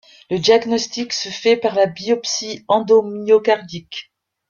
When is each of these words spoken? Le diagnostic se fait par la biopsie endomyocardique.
Le 0.31 0.39
diagnostic 0.39 1.13
se 1.13 1.29
fait 1.29 1.57
par 1.57 1.75
la 1.75 1.85
biopsie 1.85 2.65
endomyocardique. 2.67 4.11